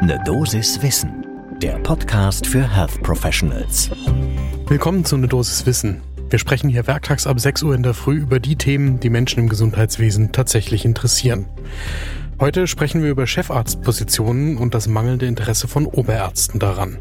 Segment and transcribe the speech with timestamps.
[0.00, 1.26] Ne Dosis Wissen,
[1.60, 3.90] der Podcast für Health Professionals.
[4.68, 6.02] Willkommen zu Ne Dosis Wissen.
[6.30, 9.40] Wir sprechen hier werktags ab 6 Uhr in der Früh über die Themen, die Menschen
[9.40, 11.46] im Gesundheitswesen tatsächlich interessieren.
[12.38, 16.98] Heute sprechen wir über Chefarztpositionen und das mangelnde Interesse von Oberärzten daran.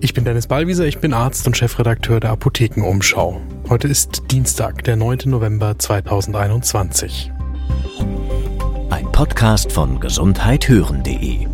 [0.00, 3.40] Ich bin Dennis Ballwieser, ich bin Arzt und Chefredakteur der Apothekenumschau.
[3.68, 5.18] Heute ist Dienstag, der 9.
[5.26, 7.30] November 2021.
[9.20, 11.46] Podcast von gesundheithören.de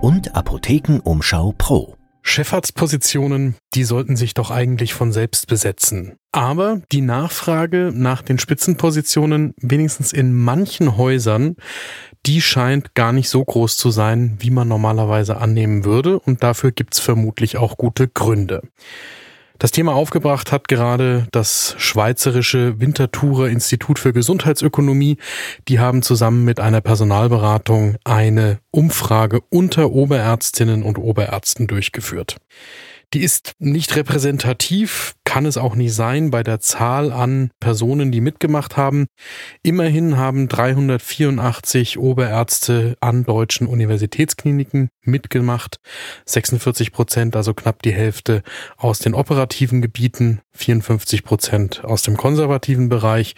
[0.00, 1.98] und Apothekenumschau Pro.
[2.22, 6.16] Chefarztpositionen, die sollten sich doch eigentlich von selbst besetzen.
[6.32, 11.56] Aber die Nachfrage nach den Spitzenpositionen, wenigstens in manchen Häusern,
[12.24, 16.18] die scheint gar nicht so groß zu sein, wie man normalerweise annehmen würde.
[16.18, 18.62] Und dafür gibt's vermutlich auch gute Gründe.
[19.58, 25.16] Das Thema aufgebracht hat gerade das Schweizerische Winterthurer Institut für Gesundheitsökonomie.
[25.68, 32.36] Die haben zusammen mit einer Personalberatung eine Umfrage unter Oberärztinnen und Oberärzten durchgeführt.
[33.12, 38.20] Die ist nicht repräsentativ, kann es auch nicht sein bei der Zahl an Personen, die
[38.20, 39.06] mitgemacht haben.
[39.62, 45.78] Immerhin haben 384 Oberärzte an deutschen Universitätskliniken mitgemacht.
[46.26, 48.42] 46 Prozent, also knapp die Hälfte
[48.76, 53.34] aus den operativen Gebieten, 54 Prozent aus dem konservativen Bereich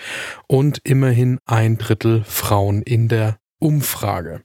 [0.46, 4.42] und immerhin ein Drittel Frauen in der Umfrage.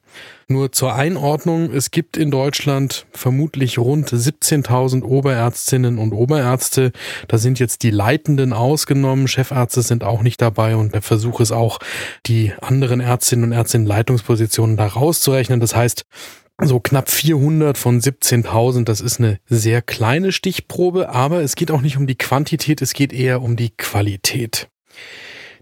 [0.47, 6.91] Nur zur Einordnung, es gibt in Deutschland vermutlich rund 17.000 Oberärztinnen und Oberärzte.
[7.27, 11.51] Da sind jetzt die Leitenden ausgenommen, Chefärzte sind auch nicht dabei und der Versuch ist
[11.51, 11.79] auch,
[12.25, 15.59] die anderen Ärztinnen und Ärzte in Leitungspositionen da rauszurechnen.
[15.59, 16.05] Das heißt,
[16.63, 21.81] so knapp 400 von 17.000, das ist eine sehr kleine Stichprobe, aber es geht auch
[21.81, 24.69] nicht um die Quantität, es geht eher um die Qualität.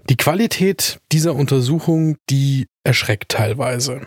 [0.09, 4.01] Die Qualität dieser Untersuchung, die erschreckt teilweise.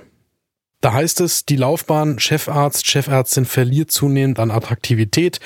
[0.81, 5.39] Da heißt es, die Laufbahn Chefarzt, Chefärztin verliert zunehmend an Attraktivität,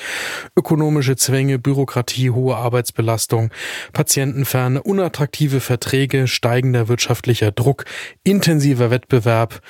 [0.55, 3.51] ökonomische Zwänge, Bürokratie, hohe Arbeitsbelastung,
[3.93, 7.85] Patientenferne, unattraktive Verträge, steigender wirtschaftlicher Druck,
[8.23, 9.61] intensiver Wettbewerb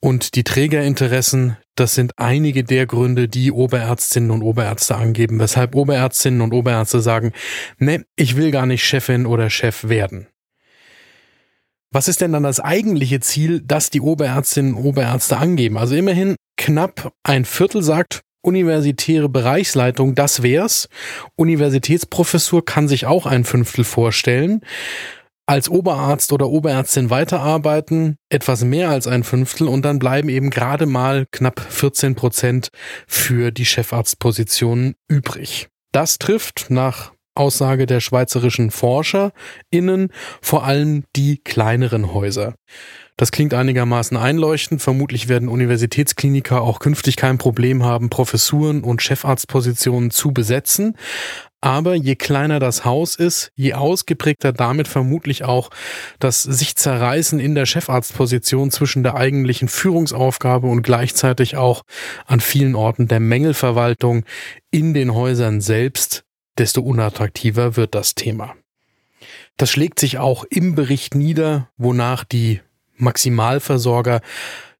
[0.00, 6.40] und die Trägerinteressen, das sind einige der Gründe, die Oberärztinnen und Oberärzte angeben, weshalb Oberärztinnen
[6.40, 7.30] und Oberärzte sagen,
[7.78, 10.26] ne, ich will gar nicht Chefin oder Chef werden.
[11.92, 15.76] Was ist denn dann das eigentliche Ziel, das die Oberärztinnen und Oberärzte angeben?
[15.76, 20.88] Also immerhin knapp ein Viertel sagt, universitäre Bereichsleitung, das wär's.
[21.36, 24.62] Universitätsprofessur kann sich auch ein Fünftel vorstellen.
[25.44, 30.86] Als Oberarzt oder Oberärztin weiterarbeiten, etwas mehr als ein Fünftel und dann bleiben eben gerade
[30.86, 32.68] mal knapp 14 Prozent
[33.06, 35.68] für die Chefarztpositionen übrig.
[35.92, 40.10] Das trifft nach Aussage der schweizerischen ForscherInnen
[40.40, 42.54] vor allem die kleineren Häuser.
[43.16, 44.82] Das klingt einigermaßen einleuchtend.
[44.82, 50.96] Vermutlich werden Universitätskliniker auch künftig kein Problem haben, Professuren und Chefarztpositionen zu besetzen.
[51.60, 55.70] Aber je kleiner das Haus ist, je ausgeprägter damit vermutlich auch
[56.18, 61.82] das sich zerreißen in der Chefarztposition zwischen der eigentlichen Führungsaufgabe und gleichzeitig auch
[62.26, 64.24] an vielen Orten der Mängelverwaltung
[64.72, 66.24] in den Häusern selbst
[66.62, 68.54] desto unattraktiver wird das Thema.
[69.56, 72.60] Das schlägt sich auch im Bericht nieder, wonach die
[72.96, 74.20] Maximalversorger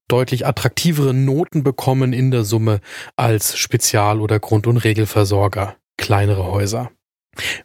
[0.07, 2.79] deutlich attraktivere Noten bekommen in der Summe
[3.17, 6.89] als Spezial- oder Grund- und Regelversorger, kleinere Häuser.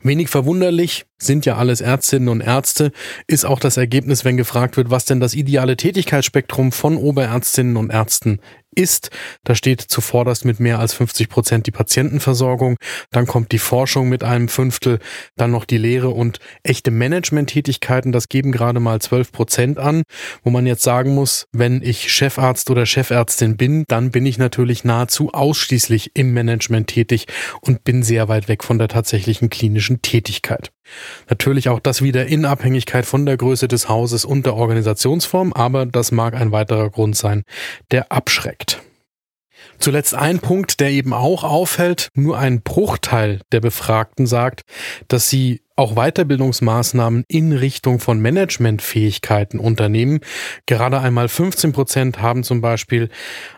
[0.03, 2.91] Wenig verwunderlich, sind ja alles Ärztinnen und Ärzte,
[3.29, 7.91] ist auch das Ergebnis, wenn gefragt wird, was denn das ideale Tätigkeitsspektrum von Oberärztinnen und
[7.91, 8.41] Ärzten
[8.79, 9.11] ist.
[9.45, 12.77] Da steht zuvorderst mit mehr als 50 Prozent die Patientenversorgung,
[13.11, 15.01] dann kommt die Forschung mit einem Fünftel,
[15.37, 20.03] dann noch die Lehre und echte Managementtätigkeiten, das geben gerade mal 12 Prozent an,
[20.43, 24.85] wo man jetzt sagen muss, wenn ich Chefarzt oder Chefärztin bin, dann bin ich natürlich
[24.85, 27.27] nahezu ausschließlich im Management tätig
[27.61, 30.71] und bin sehr weit weg von der tatsächlichen klinischen Tätigkeit.
[31.29, 35.87] Natürlich auch das wieder in Abhängigkeit von der Größe des Hauses und der Organisationsform, aber
[35.87, 37.45] das mag ein weiterer Grund sein,
[37.91, 38.83] der abschreckt.
[39.79, 44.63] Zuletzt ein Punkt, der eben auch auffällt, nur ein Bruchteil der Befragten sagt,
[45.07, 50.21] dass sie auch Weiterbildungsmaßnahmen in Richtung von Managementfähigkeiten unternehmen.
[50.67, 53.09] Gerade einmal 15 Prozent haben zum Beispiel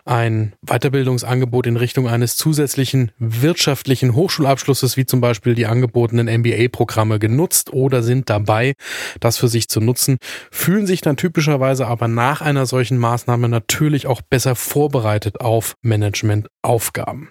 [0.05, 7.73] ein Weiterbildungsangebot in Richtung eines zusätzlichen wirtschaftlichen Hochschulabschlusses, wie zum Beispiel die angebotenen MBA-Programme genutzt
[7.73, 8.73] oder sind dabei,
[9.19, 10.17] das für sich zu nutzen,
[10.51, 17.29] fühlen sich dann typischerweise aber nach einer solchen Maßnahme natürlich auch besser vorbereitet auf Managementaufgaben.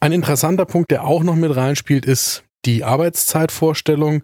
[0.00, 4.22] Ein interessanter Punkt, der auch noch mit reinspielt, ist die Arbeitszeitvorstellung.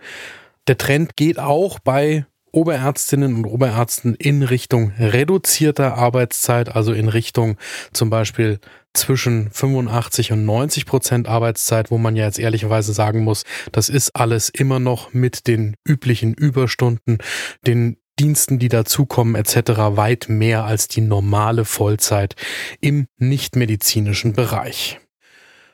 [0.67, 7.57] Der Trend geht auch bei Oberärztinnen und Oberärzten in Richtung reduzierter Arbeitszeit, also in Richtung
[7.93, 8.61] zum Beispiel
[8.95, 13.43] zwischen 85 und 90 Prozent Arbeitszeit, wo man ja jetzt ehrlicherweise sagen muss,
[13.73, 17.19] das ist alles immer noch mit den üblichen Überstunden,
[17.67, 19.57] den Diensten, die dazukommen etc.
[19.97, 22.37] weit mehr als die normale Vollzeit
[22.81, 25.01] im nichtmedizinischen Bereich.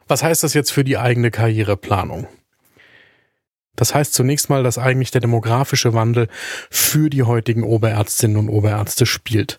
[0.09, 2.27] Was heißt das jetzt für die eigene Karriereplanung?
[3.77, 6.29] Das heißt zunächst mal, dass eigentlich der demografische Wandel
[6.71, 9.59] für die heutigen Oberärztinnen und Oberärzte spielt.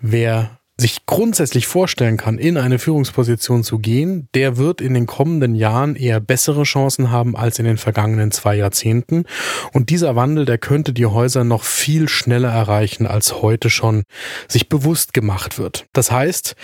[0.00, 5.56] Wer sich grundsätzlich vorstellen kann, in eine Führungsposition zu gehen, der wird in den kommenden
[5.56, 9.24] Jahren eher bessere Chancen haben als in den vergangenen zwei Jahrzehnten.
[9.72, 14.04] Und dieser Wandel, der könnte die Häuser noch viel schneller erreichen, als heute schon
[14.46, 15.86] sich bewusst gemacht wird.
[15.92, 16.54] Das heißt,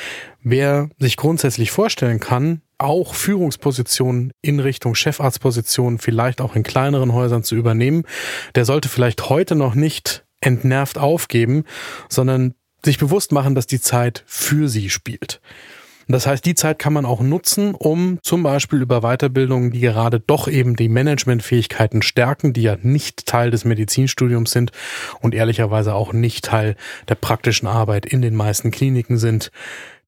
[0.44, 7.42] wer sich grundsätzlich vorstellen kann, auch Führungspositionen in Richtung Chefarztpositionen, vielleicht auch in kleineren Häusern
[7.42, 8.04] zu übernehmen,
[8.54, 11.64] der sollte vielleicht heute noch nicht entnervt aufgeben,
[12.08, 12.54] sondern
[12.84, 15.40] sich bewusst machen, dass die Zeit für sie spielt.
[16.06, 20.20] Das heißt, die Zeit kann man auch nutzen, um zum Beispiel über Weiterbildungen, die gerade
[20.20, 24.70] doch eben die Managementfähigkeiten stärken, die ja nicht Teil des Medizinstudiums sind
[25.20, 26.76] und ehrlicherweise auch nicht Teil
[27.08, 29.50] der praktischen Arbeit in den meisten Kliniken sind,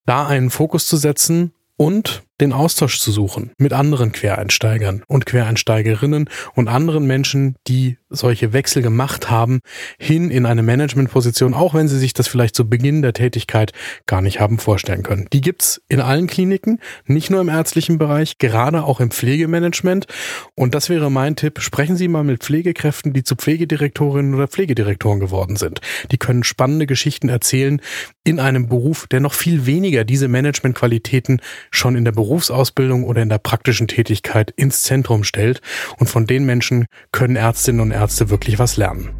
[0.04, 6.28] da einen Fokus zu setzen und den Austausch zu suchen mit anderen Quereinsteigern und Quereinsteigerinnen
[6.54, 9.60] und anderen Menschen, die solche Wechsel gemacht haben,
[9.98, 13.72] hin in eine Managementposition, auch wenn sie sich das vielleicht zu Beginn der Tätigkeit
[14.06, 15.26] gar nicht haben vorstellen können.
[15.32, 20.06] Die gibt's in allen Kliniken, nicht nur im ärztlichen Bereich, gerade auch im Pflegemanagement.
[20.54, 21.60] Und das wäre mein Tipp.
[21.60, 25.80] Sprechen Sie mal mit Pflegekräften, die zu Pflegedirektorinnen oder Pflegedirektoren geworden sind.
[26.10, 27.80] Die können spannende Geschichten erzählen
[28.24, 31.40] in einem Beruf, der noch viel weniger diese Managementqualitäten
[31.70, 35.60] schon in der Berufsausbildung oder in der praktischen Tätigkeit ins Zentrum stellt.
[35.98, 39.10] Und von den Menschen können Ärztinnen und Ärzte wirklich was lernen.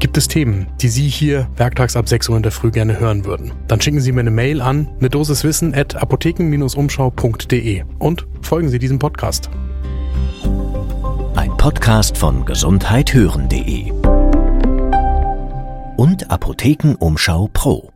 [0.00, 3.24] Gibt es Themen, die Sie hier werktags ab 6 Uhr in der Früh gerne hören
[3.24, 3.52] würden?
[3.68, 8.78] Dann schicken Sie mir eine Mail an eine Dosis Wissen at apotheken-umschau.de und folgen Sie
[8.78, 9.48] diesem Podcast.
[11.36, 13.92] Ein Podcast von gesundheithören.de
[15.96, 17.93] und Apothekenumschau Pro.